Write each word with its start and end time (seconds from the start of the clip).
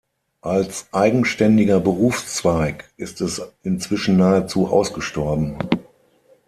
Als 0.41 0.87
eigenständiger 0.93 1.79
Berufszweig 1.79 2.89
ist 2.97 3.21
es 3.21 3.39
inzwischen 3.61 4.17
nahezu 4.17 4.65
ausgestorben. 4.65 5.59